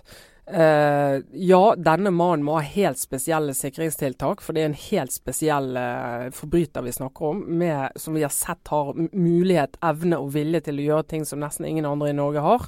[0.49, 5.77] ja, denne mannen må ha helt spesielle sikringstiltak, for det er en helt spesiell
[6.33, 10.81] forbryter vi snakker om, med, som vi har sett har mulighet, evne og vilje til
[10.81, 12.65] å gjøre ting som nesten ingen andre i Norge har.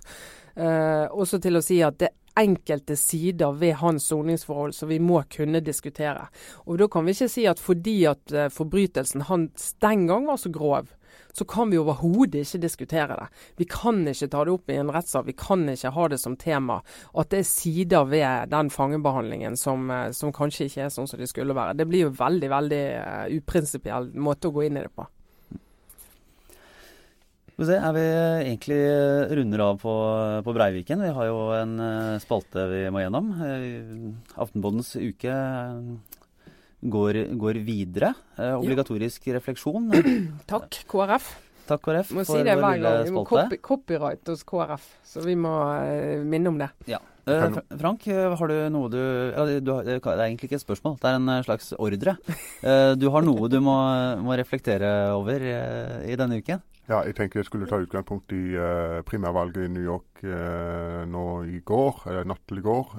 [1.08, 5.62] også til å si at det enkelte sider ved hans soningsforhold som vi må kunne
[5.64, 6.28] diskutere.
[6.66, 10.36] Og Da kan vi ikke si at fordi at uh, forbrytelsen hans den gang var
[10.36, 10.90] så grov,
[11.34, 13.26] så kan vi overhodet ikke diskutere det.
[13.56, 16.36] Vi kan ikke ta det opp i en rettssak, vi kan ikke ha det som
[16.36, 16.80] tema.
[17.14, 21.20] At det er sider ved den fangebehandlingen som, uh, som kanskje ikke er sånn som
[21.20, 21.78] de skulle være.
[21.78, 25.06] Det blir jo veldig, veldig uh, uprinsipiell måte å gå inn i det på.
[27.54, 28.04] Skal se, er vi
[28.50, 28.76] egentlig
[29.38, 29.92] runder av på,
[30.42, 31.04] på, Breiviken?
[31.06, 33.28] Vi har jo en uh, spalte vi må gjennom.
[34.42, 36.18] Aftenbåndens uke uh,
[36.82, 38.10] går, går, videre.
[38.58, 39.36] obligatorisk ja.
[39.38, 39.86] refleksjon.
[40.50, 41.30] Takk, KrF.
[41.68, 42.10] Takk, KrF.
[42.18, 43.06] Må si det lille spalte.
[43.06, 45.54] Vi må copy, copyright hos KrF, så vi må
[46.26, 46.72] minne om det.
[46.90, 46.98] Ja.
[47.24, 49.00] Frank, har du noe du,
[49.64, 52.16] du Det er egentlig ikke et spørsmål, det er en slags ordre.
[53.00, 53.76] du har noe du må,
[54.24, 56.62] må reflektere over i denne uken?
[56.84, 60.20] Ja, jeg tenker jeg skulle ta utgangspunkt i uh, primærvalget i New York
[61.08, 62.92] nå i går, natt til i går,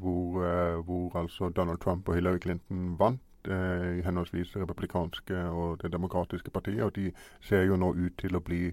[0.00, 0.44] hvor,
[0.84, 6.50] hvor, altså Donald Trump og Hillary Clinton vant i henholdsvis det republikanske og det demokratiske
[6.50, 6.82] partiet.
[6.84, 8.70] Og de ser jo nå ut til å bli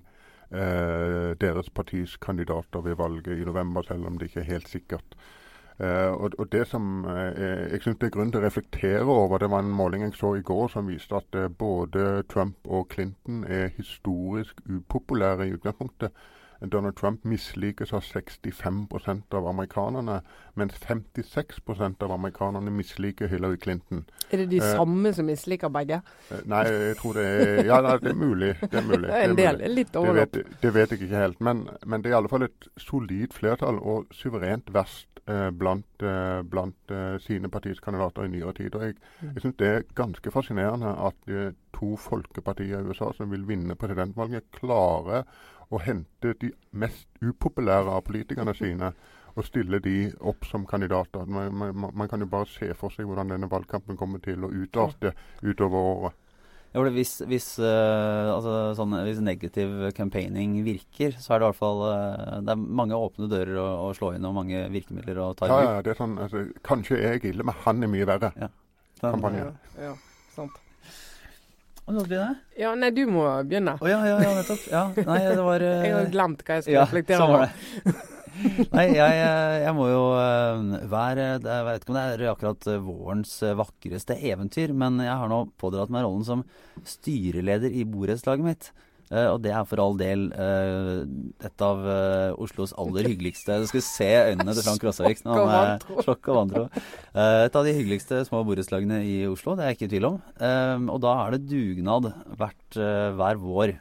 [0.49, 5.17] deres partis kandidater ved valget i november, selv om det ikke er helt sikkert.
[5.79, 7.11] Uh, og, og, Det som uh,
[7.71, 10.31] jeg synes det er grunn til å reflektere over, det var en måling jeg så
[10.33, 16.09] i går som viste at uh, både Trump og Clinton er historisk upopulære i utgangspunktet.
[16.61, 20.21] Donald Trump mislikes av 65% av amerikanerne,
[20.53, 24.05] mens 56% av amerikanerne misliker Hillary Clinton.
[24.31, 26.01] Er det de eh, samme som misliker begge?
[26.31, 28.55] Eh, nei, jeg tror det er Ja, det er mulig.
[28.61, 29.11] Det er mulig.
[29.27, 30.33] en del, er litt overlapp.
[30.33, 31.43] Det, det, vet jeg ikke helt.
[31.43, 36.01] Men, men, det er i alle fall et solid flertall, og suverent verst eh, blant,
[36.01, 38.75] eh, blant eh, sine partiets kandidater i nyere tid.
[38.75, 39.35] Og jeg, mm.
[39.35, 41.33] jeg syns det er ganske fascinerende at
[41.77, 45.27] to folkepartier i USA som vil vinne presidentvalget, klarer
[45.69, 48.93] å hente de mest upopulære av politikerne sine
[49.37, 51.27] og stille de opp som kandidater.
[51.29, 54.49] Man, man, man, kan jo bare se for seg hvordan denne valgkampen kommer til å
[54.49, 56.23] utarte utover året.
[56.75, 61.57] Ja, hvis, hvis, uh, altså, sånn, hvis, negativ campaigning virker, så er det i hvert
[61.57, 65.31] fall uh, Det er mange åpne dører å, å, slå inn og mange virkemidler å
[65.37, 65.63] ta i bruk.
[65.63, 68.33] Ja, ja, det er sånn, altså, Kanskje jeg er ille, men han er mye verre.
[68.37, 68.51] Ja.
[68.99, 69.47] Kampanje.
[69.77, 69.93] Ja, ja,
[70.35, 70.59] sant.
[72.59, 73.77] Ja, nei, du må begynne.
[73.79, 74.63] Å oh, ja, ja, ja, nettopp.
[74.71, 75.73] Ja, nei, det var uh...
[75.87, 77.53] Jeg har glemt hva jeg skulle ja, reflektere over.
[78.75, 79.21] nei, jeg,
[79.63, 84.75] jeg, må jo uh, være Jeg vet ikke om det er akkurat vårens vakreste eventyr,
[84.75, 86.43] men jeg har nå pådratt meg rollen som
[86.83, 88.69] styreleder i borettslaget mitt.
[89.07, 91.05] Uh, og det er for all del uh,
[91.47, 95.85] et av uh, Oslos aller hyggeligste Du skal se øynene til Frank Rossavik han er
[96.03, 96.63] slokk og vantro.
[97.15, 100.17] et av de hyggeligste små borettslagene i Oslo, det er jeg ikke i tvil om.
[100.91, 102.77] og da er det dugnad hvert,
[103.17, 103.73] hver vår.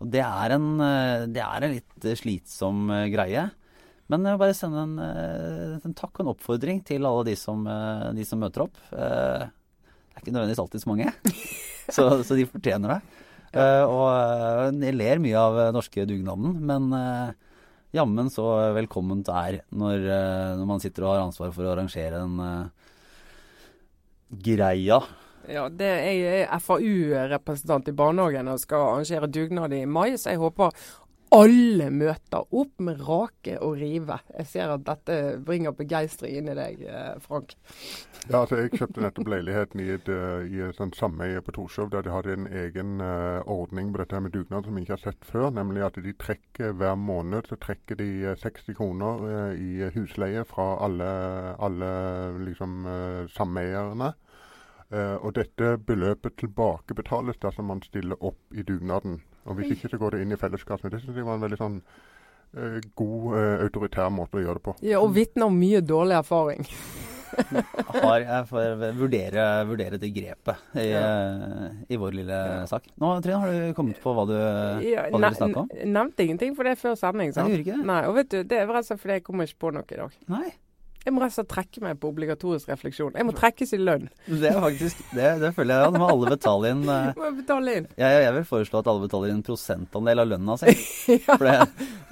[0.00, 0.68] Og det er, en,
[1.34, 3.44] det er en litt slitsom greie.
[4.10, 4.96] Men jeg vil bare sende en,
[5.84, 7.66] en, takk og en oppfordring til alle de som,
[8.16, 8.78] de som møter opp.
[8.90, 11.12] det er ikke nødvendigvis alltid så mange,
[11.96, 13.19] så, så de fortjener det.
[13.50, 17.32] Uh, og uh, jeg ler mye av uh, norske dugnaden, men uh,
[17.96, 20.04] jammen så velkomment det er når,
[20.60, 22.70] når, man sitter og har ansvar for å arrangere den
[24.30, 25.00] greia.
[25.50, 30.36] Ja, det er jeg er FAU-representant i barnehagen og skal arrangere dugnad i mai, så
[30.36, 30.70] jeg håper
[31.30, 34.16] alle møter opp med rake og rive.
[34.34, 35.16] Jeg ser at dette
[35.46, 37.54] bringer begeistring inn i deg, eh, Frank.
[38.26, 42.02] Ja, altså Jeg kjøpte nettopp leiligheten i et, uh, i et sameie på Torshov der
[42.02, 45.24] de hadde en egen uh, ordning på dette med dugnad som vi ikke har sett
[45.24, 45.50] før.
[45.54, 50.74] Nemlig at de trekker hver måned så trekker de 60 kroner uh, i husleie fra
[50.84, 51.10] alle,
[51.58, 51.92] alle
[52.44, 52.84] liksom,
[53.30, 54.12] sameierne.
[54.90, 59.20] og dette beløpet tilbakebetales dersom man stiller opp i dugnaden.
[59.48, 61.60] Og hvis ikke, så går det inn i fellesskapet, Det syns jeg var en veldig
[61.60, 64.76] sånn uh, god uh, autoritær måte å gjøre det på.
[64.84, 66.68] Ja, og vitner om mye dårlig erfaring.
[68.04, 71.04] har jeg får vurdere, vurdere det grepet i, ja.
[71.88, 72.64] i vår lille ja.
[72.70, 72.88] sak.
[73.00, 74.34] Nå Trine, har du kommet på hva du,
[74.86, 75.70] ja, hva du vil snakke om?
[75.94, 77.34] Nevnte ingenting for det før sending.
[77.36, 77.48] sant?
[77.48, 77.88] Jeg gjorde ikke det.
[77.92, 79.86] Nei, og vet du, Det er rett og slett fordi jeg kommer ikke på noe
[79.86, 80.18] i dag.
[80.34, 80.48] Nei.
[81.00, 83.14] Jeg må rett og slett trekke meg på obligatorisk refleksjon.
[83.16, 84.10] Jeg må trekkes i lønn.
[84.28, 85.84] Det er faktisk, det, det føler jeg.
[85.86, 86.82] Ja, det må alle betale inn.
[86.84, 87.88] Uh, må betale inn.
[88.02, 90.74] Jeg, jeg, vil foreslå at alle betaler inn en prosentandel av lønna si.
[91.24, 91.38] ja.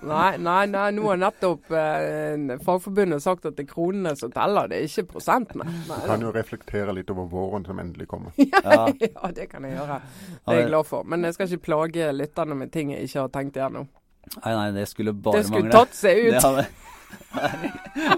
[0.09, 4.73] nei, nei, nei, nå har nettopp eh, Fagforbundet sagt at det er kronene som teller,
[4.73, 5.69] det er ikke prosentene.
[5.85, 8.33] Du kan jo reflektere litt over våren som endelig kommer.
[8.41, 10.03] ja, ja, det kan jeg gjøre.
[10.41, 11.05] Det er jeg glad for.
[11.05, 13.93] Men jeg skal ikke plage lytterne med ting jeg ikke har tenkt igjennom.
[14.39, 15.45] Nei, nei, det skulle bare mangle.
[15.45, 15.81] Det skulle mangle.
[15.85, 16.33] tatt seg ut.
[16.33, 16.71] Det hadde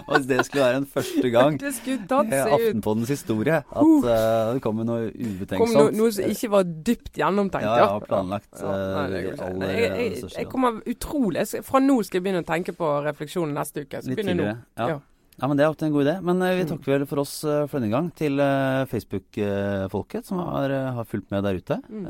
[0.07, 5.11] og det skulle være en første gang i Aftenpoddens historie at uh, det kom noe
[5.11, 5.61] ubetenksomt.
[5.61, 7.67] Kom noe, noe som ikke var dypt gjennomtenkt.
[7.67, 8.51] Ja, ja, planlagt.
[8.61, 12.75] Ja, nei, uh, jeg, jeg, jeg, kommer utrolig Fra nå skal jeg begynne å tenke
[12.77, 14.03] på refleksjonen neste uke.
[14.07, 14.59] Litt tidligere.
[14.79, 14.93] Ja.
[14.95, 14.99] ja.
[15.41, 16.15] Ja, men Det er alltid en god idé.
[16.21, 20.43] Men uh, vi takker vel for oss uh, for denne gang til uh, Facebook-folket som
[20.45, 21.79] har, har, fulgt med der ute.
[21.89, 22.05] Mm.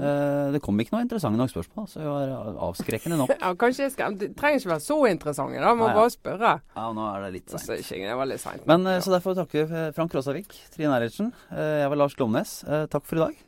[0.53, 2.33] det kom ikke noe interessante nok spørsmål, så vi var
[2.67, 3.33] avskrekkende nok.
[3.45, 5.75] ja, kanskje jeg skal, Det trenger ikke være så interessante, da.
[5.79, 6.01] Må Nei, ja.
[6.01, 6.55] bare spørre.
[6.75, 7.87] Ja, nå er det litt seint.
[7.87, 8.67] Så, det var litt sent.
[8.71, 8.99] Men, ja.
[9.05, 11.31] Så derfor takker vi Frank Rosavik, Trine Eilertsen.
[11.55, 12.61] jeg var Lars Glomnes.
[12.91, 13.47] takk for i dag.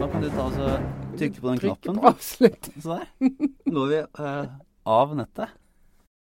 [0.00, 2.00] Da kan du ta og trykke på den knappen.
[2.00, 2.70] På avslutt.
[2.80, 3.32] Så der.
[3.70, 4.58] Nå er vi uh,
[4.98, 5.59] av nettet.